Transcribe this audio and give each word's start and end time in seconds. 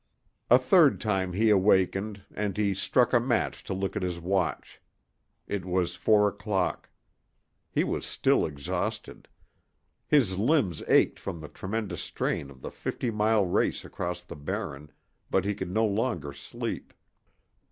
A 0.49 0.57
third 0.57 0.99
time 0.99 1.33
he 1.33 1.51
awakened, 1.51 2.23
and 2.33 2.57
he 2.57 2.73
struck 2.73 3.13
a 3.13 3.19
match 3.19 3.63
to 3.65 3.73
look 3.75 3.95
at 3.95 4.01
his 4.01 4.19
watch. 4.19 4.81
It 5.45 5.63
was 5.63 5.95
four 5.95 6.27
o'clock. 6.27 6.89
He 7.69 7.83
was 7.83 8.03
still 8.03 8.43
exhausted. 8.47 9.27
His 10.07 10.39
limbs 10.39 10.81
ached 10.87 11.19
from 11.19 11.39
the 11.39 11.49
tremendous 11.49 12.01
strain 12.01 12.49
of 12.49 12.63
the 12.63 12.71
fifty 12.71 13.11
mile 13.11 13.45
race 13.45 13.85
across 13.85 14.23
the 14.23 14.35
Barren, 14.35 14.91
but 15.29 15.45
he 15.45 15.53
could 15.53 15.69
no 15.69 15.85
longer 15.85 16.33
sleep. 16.33 16.95